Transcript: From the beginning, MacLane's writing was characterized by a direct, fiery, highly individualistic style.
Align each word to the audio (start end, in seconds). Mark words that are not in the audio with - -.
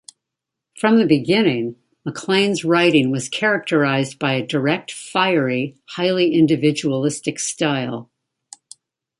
From 0.79 0.97
the 0.97 1.05
beginning, 1.05 1.75
MacLane's 2.07 2.65
writing 2.65 3.11
was 3.11 3.29
characterized 3.29 4.17
by 4.17 4.33
a 4.33 4.43
direct, 4.43 4.91
fiery, 4.91 5.77
highly 5.89 6.33
individualistic 6.33 7.37
style. 7.39 8.09